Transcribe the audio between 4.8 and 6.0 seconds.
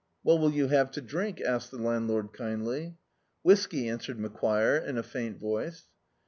in a faint voice.